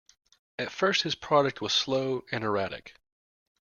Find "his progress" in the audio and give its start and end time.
1.03-1.61